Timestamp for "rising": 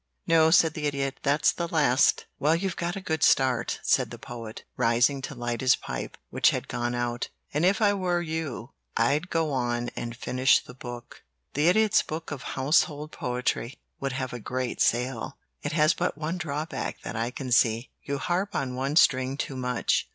4.75-5.21